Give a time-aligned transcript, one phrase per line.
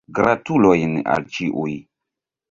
[0.19, 1.75] Gratulojn al ĉiuj.